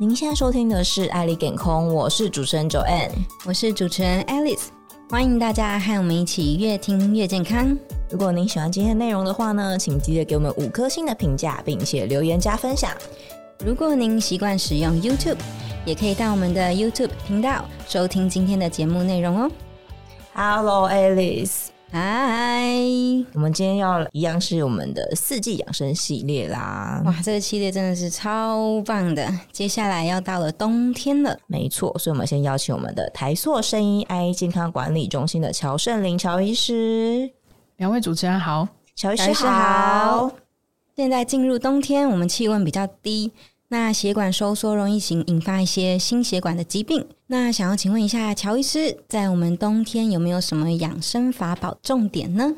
[0.00, 3.10] 您现在收听的是爱丽健空，我是主持人 Joanne，
[3.44, 4.66] 我是主持人 Alice，
[5.10, 7.76] 欢迎大家和我们一起越听越健康。
[8.08, 12.92] 如果您喜欢今天内容的话呢，请记得给我们五颗星的评价，并且留言加分享。
[13.66, 15.38] 如果您习惯使用 YouTube，
[15.84, 19.50] 也可以到我们的 YouTube 频道收听今天的节目内容哦。
[20.32, 21.70] Hello Alice。
[21.90, 22.70] 嗨，
[23.32, 27.02] 我们今天要一样是我们的四季养生系列啦！
[27.06, 29.26] 哇，这个系列真的是超棒的！
[29.52, 37.30] 接下来要到了冬天了，没错，所以我们先邀请我们的台塑生医 I 健康管理中心的乔圣林乔医师。
[37.78, 40.30] 两位主持人好，乔医师好。
[40.94, 43.32] 现在进入冬天，我们气温比较低。
[43.70, 47.06] 那血管收缩容易引引发一些心血管的疾病。
[47.26, 52.54] 那想要请问一下乔医师，在我们冬天有没有什么养生法宝重点呢？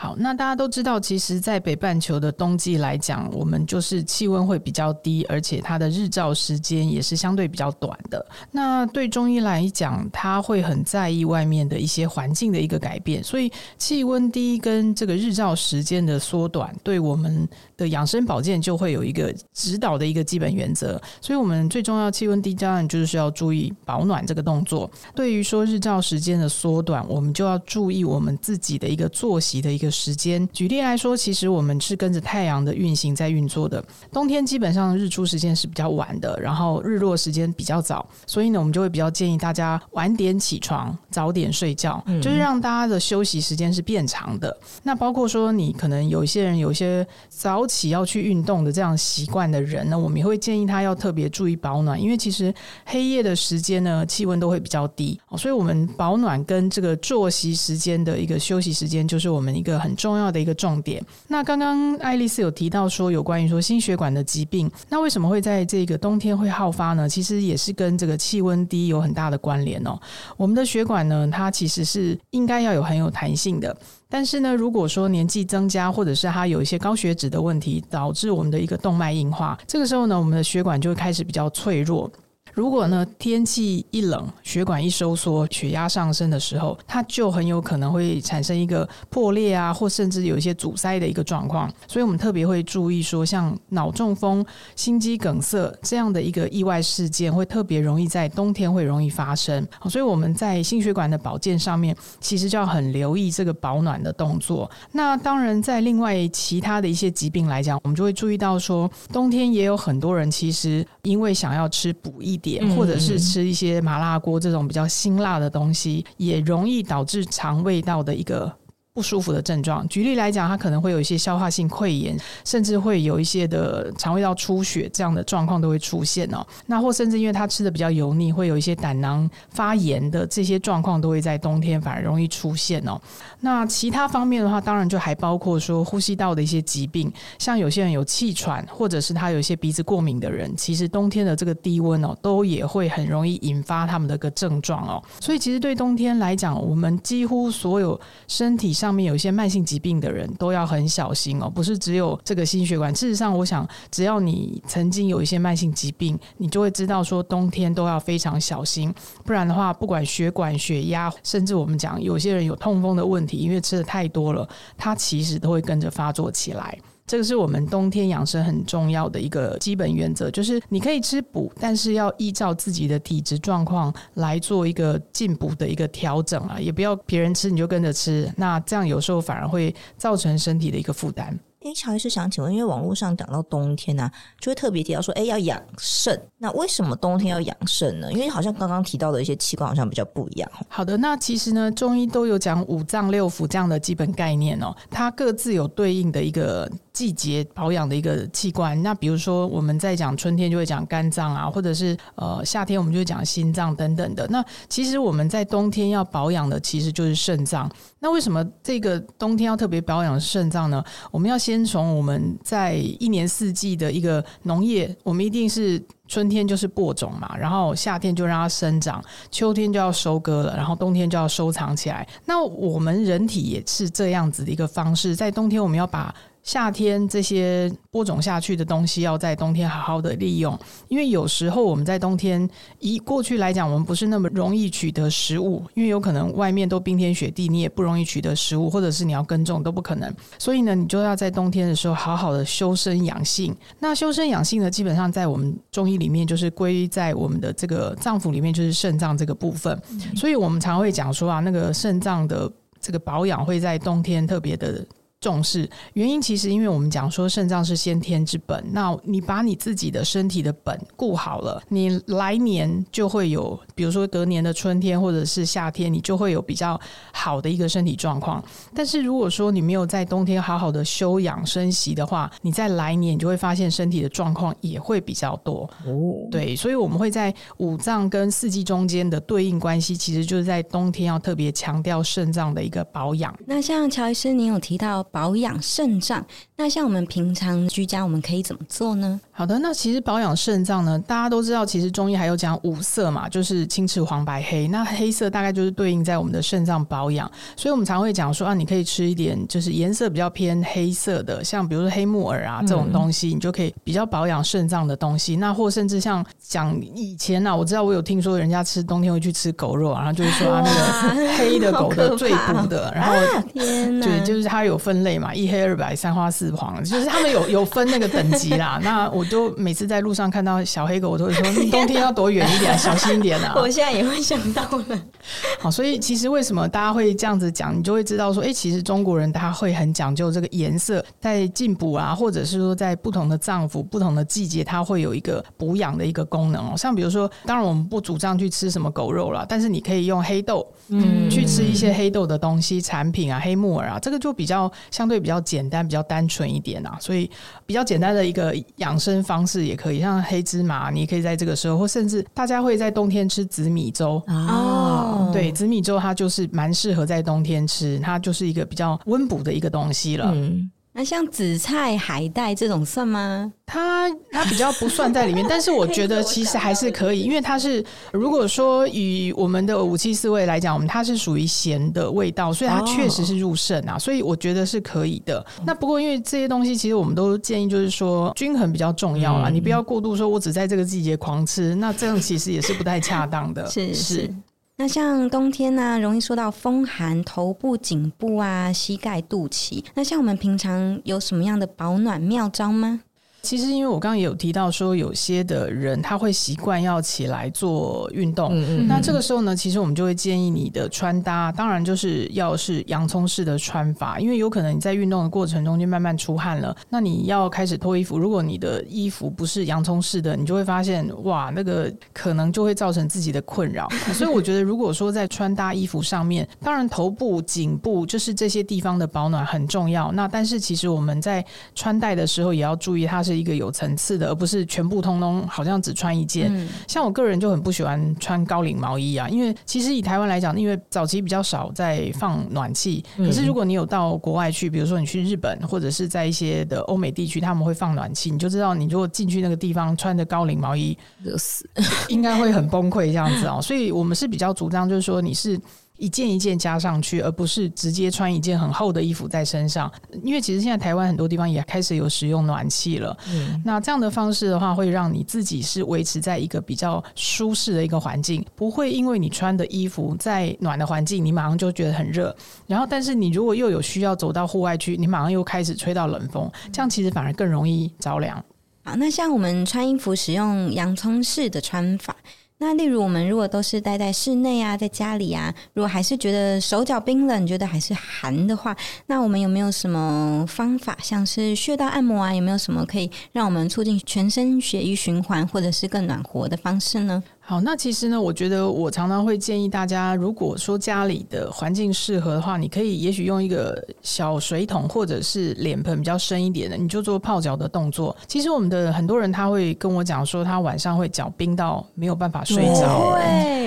[0.00, 8.24] 好，那大家都知道，其实，在北半球的冬季来讲，我们就是气温会比较低，而且它的日照时间也是相对比较短的。
[8.52, 21.02] 那对中医来讲，他会很在意外面的一些环境的一个改变，所以气温低跟这个日照时间的缩短，对我们的养生保健就会有一个指导的一个基本原则。
[21.20, 24.88] 所以我们最重要，气温低当然就是需要注意保暖这个动作。
[25.16, 29.87] 对于说日照时间的缩短，我们就要注意我们自己的一个作息的一个。
[29.90, 33.84] 时间，举例来说，其实我们是跟着太阳的运行在运作的。
[34.12, 44.54] 冬天基本上日出时间是比较晚的，然后日落时间比较早，所以呢，我们就会比较建议大家晚点起床，早点睡觉，嗯、就是让大家的休息时间是变长的。
[44.82, 52.52] 那包括说，你可能有一些人有一些早起要去运动的这样习惯的人呢，我们也会建议他要特别注意保暖，因为其实
[52.84, 59.77] 黑夜的时间呢，气温都会比较低，所以我们保暖跟这个作息时间的一个休息时间，就是我们一个。
[59.78, 61.04] 很重要的一个重点。
[61.26, 67.08] 那刚刚爱丽丝有提到说，有关于说心血管的疾病，那为什么会在这个冬天会好发呢？
[67.08, 69.98] 其实也是跟这个气温低有很大的关联哦。
[70.36, 73.76] 我们的血管呢，它其实是应该要有很有弹性的，
[74.08, 82.10] 但是呢，如果说年纪增加，或者是它有一些高血脂的问题，导致我们的一个动脉硬化，这个时候呢，我们的血管就会开始比较脆弱。
[82.54, 91.70] 如果呢，天气一冷，血管一收缩，血压上升的时候，它就很有可能会产生一个破裂啊，或甚至有一些阻塞的一个状况。
[91.86, 94.44] 所以我们特别会注意说，像脑中风、
[94.74, 99.66] 心肌梗塞这样的一个意外事件，会特别容易在冬天会容易发生。
[99.90, 104.70] 所以我们在心血管的保健上面，其实就要很留意这个保暖的动作。
[104.92, 112.37] 那当然，在另外其他的一些疾病来讲，我们就会注意到说，冬天也有很多人其实因为想要吃补益。
[112.76, 118.52] 或者是吃一些麻辣锅这种比较辛辣的东西，也容易导致肠胃道的一个。
[118.98, 126.44] 不舒服的症状，举例来讲，它可能会有一些消化性溃疡，甚至会有一些的肠胃道出血这样的状况都会出现哦。
[126.66, 133.00] 那或甚至因为它吃的比较油腻，会有一些胆囊发炎的这些状况都会在冬天反而容易出现哦。
[133.38, 137.08] 那其他方面的话，当然就还包括说呼吸道的一些疾病，
[137.38, 145.00] 像有些人有气喘，或者是他有一些鼻子过敏的人，其实冬天的这个低温哦，都也会很容易引发他们的个症状哦。
[145.20, 148.87] 所以其实对冬天来讲，我们几乎所有身体上。
[148.88, 152.90] 上面有一些慢性疾病的人都要很小心哦，不是只有这个心血管。
[152.94, 158.90] 事实上，我想只要你曾经有一些慢性疾病，你就会知道说冬天都要非常小心，
[159.26, 166.78] 不然的话，不管血管、血压，甚至我们讲有些人有痛风的问题，因为吃的太多了，它其实都会跟着发作起来。
[167.08, 181.36] 这个是我们冬天养生很重要的一个基本原则，就是你可以吃补，但是要依照自己的体质状况来做一个进补的一个调整啊，也不要别人吃你就跟着吃，那这样有时候反而会造成身体的一个负担。
[181.68, 186.18] 哎，乔医师想请问，因为网络上讲到冬天呢、就会特别提到说，哎，要养肾。
[186.38, 188.10] 那为什么冬天要养肾呢？
[188.10, 190.50] 因为好像刚刚提到的一些器官好像比较不一样。
[190.68, 198.80] 好的，那其实呢，中医都有讲五脏六腑这样的基本概念哦，它各自有对应的一个季节保养的一个器官。
[198.82, 204.26] 那比如说我们在讲春天就会讲肝脏啊，或者是呃夏天我们就会讲心脏等等的。
[204.28, 207.70] 那其实我们在冬天要保养的其实就是肾脏。
[207.98, 210.82] 那为什么这个冬天要特别保养肾脏呢？
[211.10, 222.06] 我们要先从我们在一年四季的一个农业，我们一定是春天就是播种嘛，然后夏天就让它生长，秋天就要收割了，然后冬天就要收藏起来。
[222.24, 226.14] 那我们人体也是这样子的一个方式，在冬天我们要把
[226.48, 230.58] 夏天这些播种下去的东西要在冬天好好的利用，
[230.88, 232.48] 因为有时候我们在冬天，
[232.78, 240.10] 以过去来讲，我们不是那么容易取得食物，因为有可能外面都冰天雪地，你也不容易取得食物，或者是你要耕种都不可能。
[240.38, 243.54] 所以呢，你就要在冬天的时候好好的修身养性。
[243.78, 249.78] 那修身养性呢，基本上在我们中医里面就是归在我们的这个脏腑里面，就是肾脏这个部分。
[250.16, 252.50] 所以我们常会讲说啊，那个肾脏的
[252.80, 254.82] 这个保养会在冬天特别的。
[255.20, 266.80] 重视原因，其实因为我们讲说肾脏是先天之本，那你把你自己的身体的本顾好了，你来年就会有，比如说隔年的春天或者是夏天，你就会有比较
[267.12, 268.40] 好的一个身体状况。
[268.72, 275.68] 但是如果说你没有在冬天好好的休养生息的话，你在来年你就会发现身体的状况也会比较多。
[275.84, 283.36] 哦，对，所以我们会在五脏跟四季中间的对应关系，其实就是在冬天要特别强调肾脏的一个保养。
[283.44, 285.04] 那像乔医师，您有提到。
[285.10, 286.24] 保养肾脏，
[286.56, 289.20] 那像我们平常居家，我们可以怎么做呢？
[289.32, 294.68] 好的，那其实保养肾脏呢，大家都知道，其实中医还有讲五色嘛，就是青、赤、黄、白、黑。
[294.68, 305.36] 那黑色大概就是对应在我们的肾脏保养，所以我们常会讲说啊，你可以吃一点就是颜色比较偏黑色的，像比如说黑木耳啊这种东西，嗯、你就可以比较保养肾脏的东西。
[305.36, 313.14] 那或甚至像讲以前呢、啊，我知道我有听说人家吃冬天会去吃狗肉，然后就是说啊，那个黑的狗的最补的，然后
[313.54, 314.97] 天就是它有分。
[315.02, 318.78] 类嘛，一黑二白，三花四黄，就是他们有 有分那个等级啦。
[318.82, 323.54] 那我就每次在路上看到小黑狗，我都会说：你冬天要躲远一点， 小心一点啊！
[323.56, 325.00] 我现在也会想到了。
[325.60, 336.74] 好，所以其实为什么大家会这样子讲，你就会知道说，哎、欸，其实中国人他会很讲究这个颜色，在进补啊，或者是说在不同的脏腑、不同的季节，它会有一个补养的一个功能哦。
[336.76, 344.70] 像比如说，当然我们不主张去吃什么狗肉了，但是你可以用黑豆，嗯，去吃一些黑豆的东西产品啊，黑木耳啊，这个就比较。
[344.90, 347.30] 相对比较简单，比较单纯一点啊，所以
[347.66, 354.22] 比较简单的一个养生方式也可以，像黑芝麻，你可以在这个时候，或甚至大家会在冬天吃紫米粥。
[354.26, 360.32] 哦，对，紫米粥它就是蛮适合在冬天吃，它就是一个比较温补的一个东西了。
[360.34, 363.52] 嗯那像紫菜、海带这种算吗？
[363.64, 375.46] 它它比较不算在里面， 但是我觉得其实还是可以，因为它是如果说以我们的五七四味来讲，我们它是属于咸的味道，所以它确实是入肾啊，所以我觉得是可以的。
[375.64, 383.64] 那不过因为这些东西，其实我们都建议就是说均衡比较重要啊，你不要过度说我只在这个季节狂吃，那这样其实也是不太恰当的。
[383.70, 384.34] 是 是。
[384.80, 389.84] 那像冬天呢、容易受到风寒，头部、颈部啊、膝盖、肚脐。
[389.94, 393.00] 那像我们平常有什么样的保暖妙招吗？
[393.48, 398.50] 其实，因为我刚刚也有提到说，有些的人他会习惯要起来做运动。
[398.52, 398.86] 嗯嗯。
[398.86, 408.18] 那这个时候呢，其实我们就会建议你的穿搭，当然就是要是洋葱式的穿法，因为有可能你在运动的过程中就慢慢出汗了，那你要开始脱衣服。
[408.18, 413.88] 如果你的衣服不是洋葱式的，你就会发现哇，那个可能就会造成自己的困扰。
[414.12, 420.12] 所以我觉得，如果说在穿搭衣服上面，当然头部、颈部就是这些地方的保暖很重要。
[420.12, 421.42] 那但是其实我们在
[421.74, 423.37] 穿戴的时候也要注意，它是。
[423.38, 426.50] 一个有层次的，而不是全部通通好像只穿一件。
[426.52, 433.04] 嗯、像我个人就很不喜欢穿高领毛衣啊，因为其实以台湾来讲，因为早期比较少在放暖气。
[433.16, 441.68] 可是如果你有到国外去，比如说你去日本或者是在一些的欧美地区，他们会放暖气，你就知道你如果进去那个地方穿着高领毛衣，热死，
[442.08, 443.60] 应该会很崩溃这样子哦。
[443.62, 445.58] 所以我们是比较主张，就是说你是。
[445.98, 449.92] 一件一件加上去，而不是直接穿一件很厚的衣服在身上。
[450.22, 453.16] 因为其实现在台湾很多地方也开始有使用暖气了。
[453.30, 462.34] 嗯，那这样的方式的话，会让你自己是维持在一个比较舒适的一个环境，不会因为你穿的衣服在暖的环境，你马上就觉得很热。
[462.66, 468.42] 然后，但是你如果又有需要走到户外去，你马上又开始吹到冷风，这样其实反而更容易着凉。
[468.84, 472.14] 好，那像我们穿衣服使用洋葱式的穿法。
[472.60, 487.22] 那例如我们如果都是待在室内啊，在家里啊，如果还是觉得手脚冰冷，觉得还是寒的话，那我们有没有什么方法，像是穴道按摩啊，有没有什么可以让我们促进全身血液循环，或者是更暖和的方式呢？
[487.48, 498.14] 好，那其实呢，我觉得我常常会建议大家，如果说家里的环境适合的话，你可以也许用一个小水桶或者是脸盆比较深一点的，你就做泡脚的动作。
[498.26, 503.18] 其实我们的很多人他会跟我讲说，他晚上会脚冰到没有办法睡着。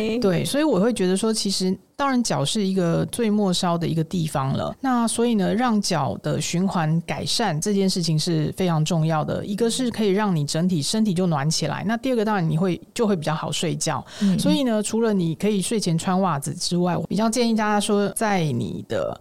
[0.10, 1.78] 对，对，所以我会觉得说，其实。
[1.96, 4.76] 当然，脚是一个最末梢的一个地方了。
[4.82, 9.46] 那所以呢，让脚的循环改善这件事情是非常重要的。
[9.46, 11.84] 一个是可以让你整体身体就暖起来。
[11.86, 14.04] 那第二个，当然你会就会比较好睡觉。
[14.22, 14.40] 嗯。
[14.40, 19.16] 所以呢，除了你可以睡前穿袜子之外，我比较建议大家说，在你的。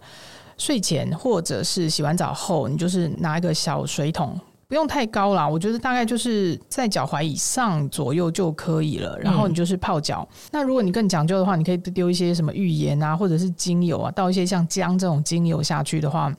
[0.57, 4.39] 睡前或者是洗完澡后，你就是拿一个小水桶。
[4.71, 9.19] 不用太高啦，我觉得大概就是在脚踝以上左右就可以了。
[9.19, 10.25] 然后你就是泡脚。
[10.49, 16.33] 那如果你更讲究的话，你可以丢一些什么浴盐啊，或者是精油啊，倒一些像姜这种精油下去的话，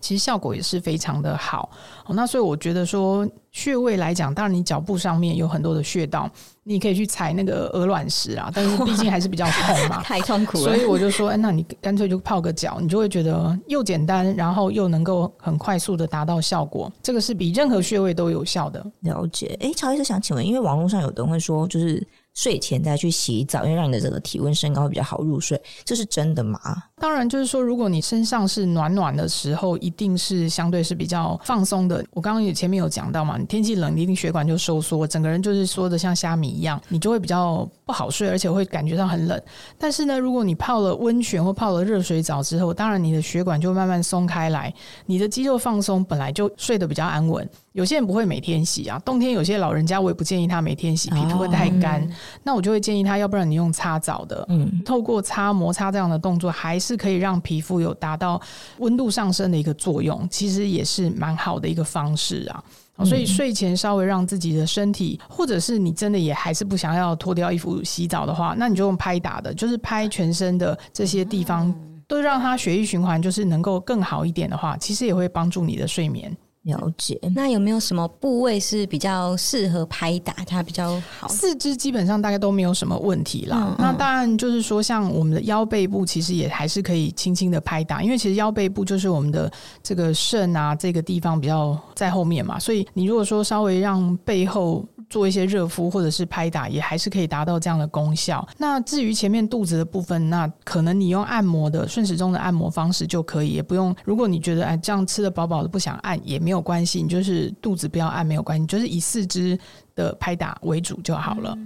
[0.00, 1.70] 其实效果也是非常的好。
[2.08, 3.28] 那所以我觉得说。
[3.50, 6.30] 穴位来讲，当然你脚部上面有很多的穴道，
[6.62, 10.64] 你可以去踩那个鹅卵石啊， 但是毕竟还是比较痛嘛， 太痛苦了。
[10.64, 16.92] 所以我就说，哎，那你干脆就泡个脚，你就会觉得又简单，然后又能够很快速的达到效果。
[17.02, 18.84] 这个是比任何穴位都有效的。
[19.00, 19.58] 了解。
[19.60, 22.06] 哎，乔医师想请问，因为网络上有的人会说，就是
[22.38, 26.60] 睡前再去洗澡，因为让你的这个体温升高会比较好入睡，这是真的吗？
[27.00, 32.04] 当然，就是说，如果你身上是暖暖的时候，一定是相对是比较放松的。
[32.12, 33.36] 我刚刚也前面有讲到嘛。
[33.36, 39.40] 你天气冷，你一定血管就收缩，整个人就是缩的像虾米一样，你就会比较不好睡，而且会感觉到很冷。
[39.76, 44.72] 但是呢，如果你泡了温泉或泡了热水澡之后，当然你的血管就慢慢松开来，
[45.06, 47.48] 你的肌肉放松，本来就睡得比较安稳。
[47.72, 52.08] 有些人不会每天洗啊，冬天有些老人家我也不建议他每天洗，皮肤会太干。
[52.42, 58.40] 那我就会建议他，要不然你用擦澡的，嗯，透过擦摩擦这样的动作，还是可以让皮肤有达到
[58.78, 62.62] 温度上升的一个作用，其实也是蛮好的一个方式啊。
[63.04, 71.72] 所以睡前稍微让自己的身体，或者是你真的也还是不想要脱掉衣服洗澡的话，那你就用拍打的，就是拍全身的这些地方，
[72.08, 76.36] 都让它血液循环就是能够更好一点的话，其实也会帮助你的睡眠。
[76.68, 81.26] 了解，那有没有什么部位是比较适合拍打它比较好？
[81.26, 83.74] 四肢基本上大概都没有什么问题啦。
[83.78, 89.50] 那当然就是说，像我们的腰背部，其实也还是可以轻轻的拍打，因为其实腰背部就是我们的
[89.82, 94.84] 这个肾啊这个地方比较在后面嘛，所以你如果说稍微让背后。
[95.10, 98.46] 做一些热敷或者是拍打，也还是可以达到这样的功效。
[98.58, 103.94] 那至于前面肚子的部分，那可能你用按摩的顺时钟的按摩方式就可以，也不用。
[104.04, 109.58] 如果你觉得哎这样吃的饱饱的不想按也没有关系，你就是肚子不要按没有关系，就是以四肢
[109.94, 111.56] 的拍打为主就好了。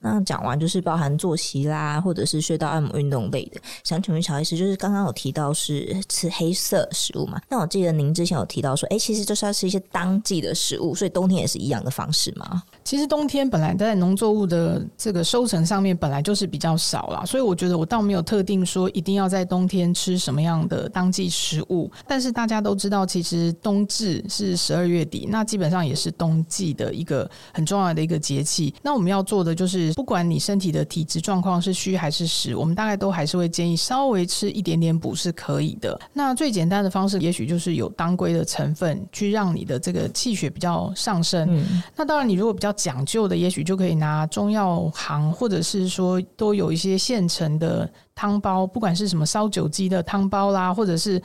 [0.00, 3.60] 那讲完就是包含作息啦，或者是穴道按摩运动类的。
[3.84, 7.40] 想请问乔医师，就是刚刚有提到是吃黑色食物嘛？
[7.48, 12.62] 那我记得您之前有提到说，哎、其实就是要吃一些当季的食物，所以冬天也是一样的方式吗？
[12.84, 21.90] 其实冬天本来在农作物的这个收成上面本来就是比较少啦，所以我觉得我倒没有特定说一定要在冬天吃什么样的当季食物。
[22.06, 28.74] 但是大家都知道，其实冬至是十二月底，那基本上也是冬季的一个很重要的一个节气。
[28.82, 35.98] 那我们要做的就是，不管你身体的体质状况是虚还是实，我们大概都还是会建议稍微吃一点点补是可以的。
[36.12, 41.48] 那最简单的方式，也许就是有当归的成分，去让你的这个气血比较上升。
[41.50, 51.20] 嗯、那当然，你如果比较讲究的，也许就可以拿中药行，或者是说都有一些现成的汤包，不管是什么烧酒鸡的汤包啦，或者是。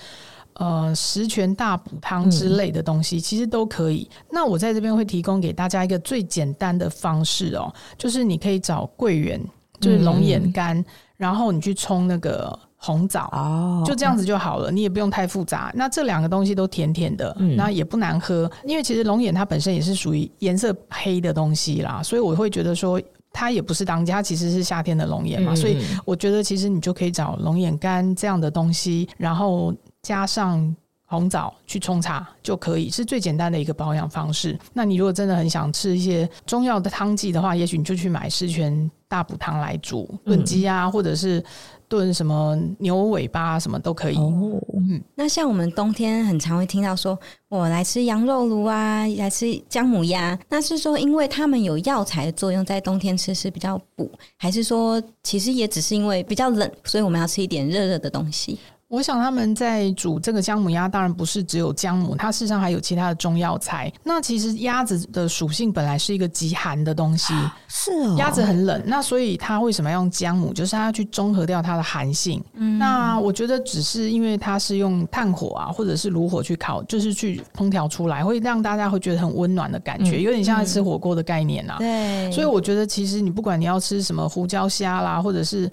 [0.58, 4.10] 呃，十全大补汤之类的东西，其实都可以。
[4.10, 9.42] 嗯、那我在这边会提供给大家一个最简单的方式哦，就是你可以找桂圆，
[9.82, 10.86] 就是龙眼干，嗯、
[11.18, 14.72] 然后你去冲那个红枣，哦，就这样子就好了。
[14.72, 15.74] 你也不用太复杂。
[15.76, 18.50] 那这两个东西都甜甜的，那、嗯、也不难喝。
[18.64, 23.02] 因为其实龙眼它本身也是属于颜色黑的东西啦，所以我会觉得说
[23.34, 25.52] 它也不是当家，其实是夏天的龙眼嘛。
[25.52, 29.74] 嗯、所以我觉得其实你就可以找龙眼干这样的东西，然后。
[30.06, 30.76] 加上
[31.08, 34.58] 红枣去冲茶就可以，是最简单的一个保养方式。
[34.72, 41.44] 那你如果真的很想吃一些中药的汤剂的话，也许你就去买四全大补汤来煮炖鸡啊，嗯、或者是
[41.88, 44.18] 炖什么牛尾巴什么都可以。
[44.18, 45.02] 哦，嗯。
[45.16, 47.18] 那像我们冬天很常会听到说，
[47.50, 58.58] 我来吃羊肉炉啊，来吃姜母鸭，那是说因为它们有药材的作用，在冬天吃是比较补，还是说其实也只是因为比较冷，所以我们要吃一点热热的东西？
[58.96, 63.92] 我想他们在煮这个姜母鸭，当然不是只有姜母，它事实上还有其他的中药材。
[64.06, 67.34] 那其实鸭子的属性本来是一个极寒的东西，
[67.68, 70.54] 是哦，鸭子很冷，那所以它为什么要用姜母？
[70.54, 72.42] 就是它要去中和掉它的寒性。
[72.54, 81.76] 嗯，那我觉得只是因为它是用炭火啊，或者是炉火去烤，就是去烹调出来，会让大家会觉得很温暖的感觉，有点像在吃火锅的概念啊。
[81.80, 85.70] 对，所以我觉得其实你不管你要吃什么胡椒虾啦，或者是。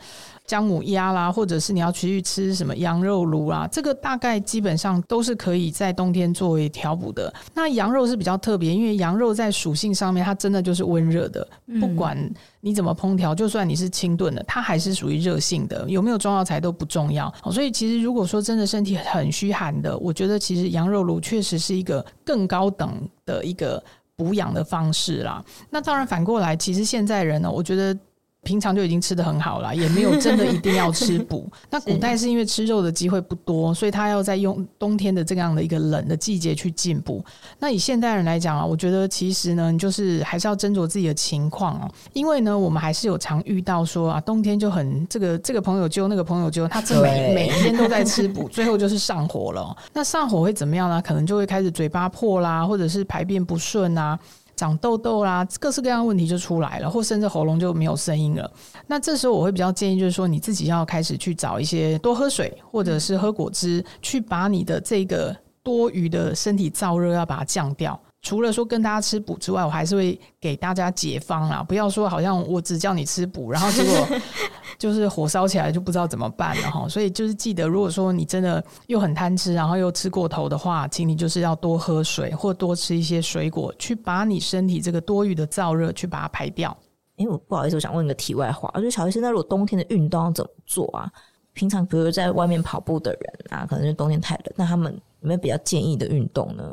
[0.52, 7.32] 姜母鸭啦，或者是你要去吃什么羊肉炉啦，这个大概基本上都是可以在冬天作为调补的。
[7.54, 11.49] 那羊肉是比较特别，因为羊肉在属性上面，它真的就是温热的，
[11.80, 12.14] 不管
[12.61, 15.88] 你怎么烹调，就算你是清炖的，它还是属于热性的。
[15.88, 17.32] 有没有中药材都不重要。
[17.50, 23.82] 所以其实如果说真的身体很虚寒的，我觉得其实羊肉炉确实是一个更高等的一个
[24.16, 25.42] 补养的方式啦。
[25.71, 27.99] 那当然反过来，其实现在人呢，我觉得。
[28.44, 31.49] 平常就已经吃的很好了， 也没有真的一定要吃补。
[31.70, 37.25] 那古代是因为吃肉的机会不多，所以他要在用冬天的这样的一个冷的季节去进补。
[37.58, 41.90] 那以现代人来讲啊，我觉得其实呢，就是还是要斟酌自己的情况哦。
[42.12, 49.76] 因为呢，我们还是有常遇到说啊，冬天就很这个这个朋友揪那个朋友揪，他这每每天都在吃补， 最后就是上火了。
[49.92, 51.00] 那上火会怎么样呢？
[51.00, 54.18] 可能就会开始嘴巴破啦，或者是排便不顺啊。
[54.62, 58.49] 长痘痘啦，各式各样的问题就出来了，或甚至喉咙就没有声音了。
[58.87, 68.00] 那这时候我会比较建议，就是说你自己要开始去找一些多喝水，或者是喝果汁，去把你的这个多余的身体燥热要把它降掉。
[68.23, 71.61] 除了说跟大家吃补之外，我还是会给大家解方啦。
[71.62, 74.09] 不要说好像我只叫你吃补，然后结果
[74.79, 76.88] 就是火烧起来就不知道怎么办了哈。
[76.88, 86.76] 所以就是记得，如果说你真的又很贪吃，然后又吃过头的话，请你就是要多喝水或多吃一些水果，去把你身体这个多余的燥热去把它排掉。
[87.17, 91.11] 哎，我不好意思，我想问个题外话，就是乔医生，那如果冬天的运动要怎么做啊？
[91.55, 96.64] 平常比如在外面跑步的人啊，可能是冬天太冷，那他们有没有比较建议的运动呢？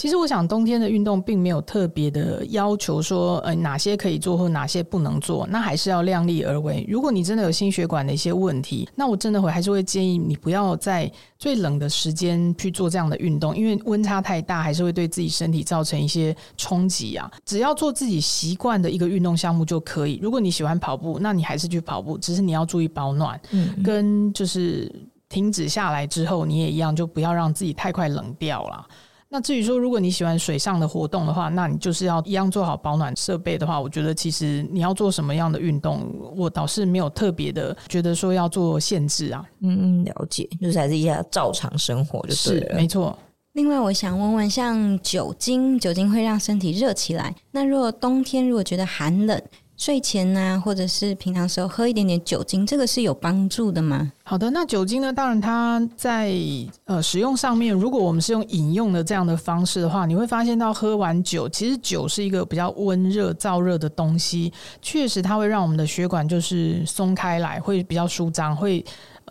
[0.00, 6.86] 其实我想，冬天的运动并没有特别的要求说，呃，哪些可以做或哪些不能做，那还是要量力而为。
[6.88, 17.30] 如果你真的有心血管的一些问题，那我真的会还是会建议你不要在最冷的时间去做这样的运动，因为温差太大，还是会对自己身体造成一些冲击啊。
[17.44, 20.18] 只要做自己习惯的一个运动项目就可以。
[20.22, 24.90] 如果你喜欢跑步，那你还是去跑步，只是你要注意保暖，嗯，跟就是
[25.28, 28.86] 停止下来之后，你也一样，就不要让自己太快冷掉了。
[29.32, 39.44] 那至于说，如果你喜欢水上的活动的话，那你就是要一样做好保暖设备的话，我觉得其实你要做什么样的运动，我倒是没有特别的觉得说要做限制啊。
[39.60, 42.70] 嗯嗯，了解，就是还是一下照常生活就对了。
[42.70, 43.16] 是，没错。
[43.52, 47.34] 另外，我想问问，像酒精，酒精会让身体热起来。
[47.50, 49.40] 那如果冬天如果觉得寒冷，
[49.80, 54.12] 睡前呢、或者是平常时候喝一点点酒精，这个是有帮助的吗？
[54.22, 55.10] 好的，那酒精呢？
[55.10, 56.34] 当然，它在
[56.84, 68.84] 呃使用上面，如果我们是用饮用的这样的方式的话，你会发现到喝完酒，其实酒是一个比较温热、燥热的东西，确实它会让我们的血管就是松开来，会比较舒张，会。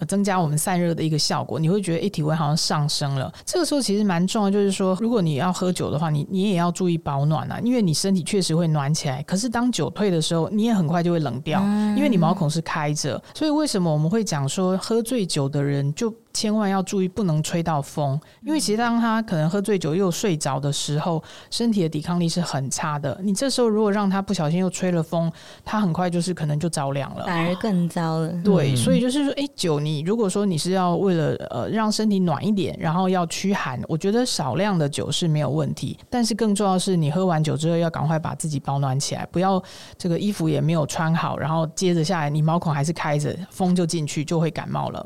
[0.07, 3.31] 增加我们散热的一个效果，你会觉得诶体温好像上升了。
[3.45, 9.21] 这个时候其实蛮重要，就是说，如果你要喝酒的话，你你也要注意保暖啊，因为你身体确实会暖起来。
[9.23, 11.61] 可是当酒退的时候，你也很快就会冷掉，
[11.95, 13.21] 因为你毛孔是开着。
[13.33, 23.19] 所以为什么我们会讲说，喝醉酒的人就千万要注意，不能吹到风，因为其实当他可能喝醉酒又睡着的时候，身体的抵抗力是很差的。
[23.23, 25.31] 你这时候如果让他不小心又吹了风，
[25.65, 28.29] 他很快就是可能就着凉了，反而更糟了。
[28.43, 35.97] 对，所以就是说，哎，酒你如果说你是要为了呃让身体暖一点，然后要驱寒，我觉得少量的酒是没有问题。
[36.09, 39.61] 但是更重要的是，你喝完酒之后要赶快把自己保暖起来，不要
[39.97, 45.05] 这个衣服也没有穿好，然后接着下来你毛孔还是开着，风就进去就会感冒了。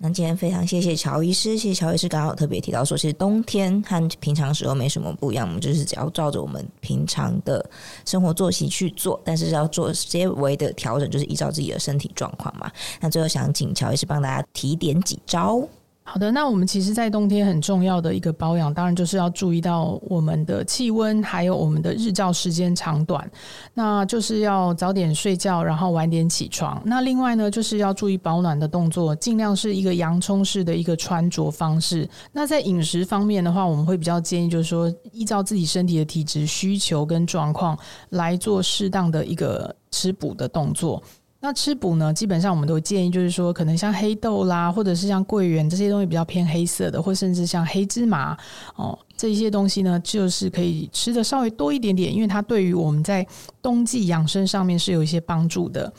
[0.00, 7.68] 那今天非常谢谢乔医师，谢谢乔医师刚好特别提到说，其实冬天和平常时候没什么不一样，我们就是只要照着我们平常的
[8.06, 12.70] 生活作息去做，但是要做些微的调整，就是依照自己的身体状况嘛。
[13.00, 15.68] 那最后想请乔医师帮大家提点几招。
[16.10, 23.30] 好的，那我们其实，在冬天很重要的一个保养，当然就是要注意到我们的气温，还有我们的日照时间长短。
[23.74, 26.80] 那就是要早点睡觉，然后晚点起床。
[26.82, 32.08] 那另外呢，就是要注意保暖的动作，尽量是一个洋葱式的一个穿着方式。
[32.32, 41.02] 那在饮食方面的话，我们会比较建议，就是说依照自己身体的体质需求跟状况来做适当的一个吃补的动作。
[41.40, 48.36] 那吃补呢，基本上我们都建议，就是说，可能像黑豆啦，或者是像桂圆这些东西比较偏黑色的，或甚至像黑芝麻
[48.74, 48.98] 哦。
[49.18, 53.26] 这些东西呢，就是可以吃的稍微多一点点，因为它对于我们在
[53.60, 55.92] 冬季养生上面是有一些帮助的。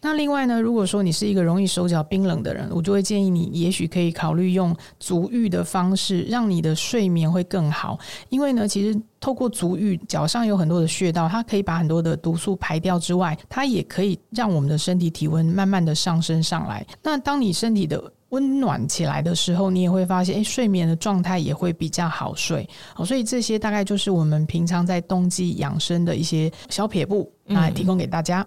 [0.00, 7.96] 那另外呢，如果说你是一个容易手脚冰冷的人，我就会建议你，也许可以考虑用足浴的方式，让你的睡眠会更好。
[8.28, 16.84] 因为呢，其实透过足浴，脚上有很多的穴道，它可以把很多的毒素排掉之外，它也可以让我们的身体体温慢慢的上升上来。
[17.04, 18.02] 那当你身体的
[18.34, 22.68] 温暖起来的时候，你也会发现，诶，睡眠的状态也会比较好睡。
[22.92, 28.44] 好，所以这些大概就是我们平常在冬季养生的一些小撇步，来提供给大家。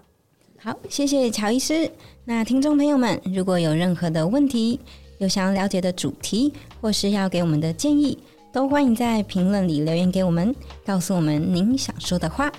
[0.58, 1.90] 好，谢谢乔医师。
[2.24, 4.78] 那听众朋友们，如果有任何的问题，
[5.18, 8.18] 有想要了解的主题，或是要给我们的建议，
[8.52, 12.52] 都欢迎在评论里留言给我们，告诉我们您想说的话。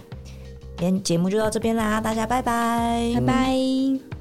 [0.77, 4.18] 今天节目就到这边啦，大家拜拜，拜拜。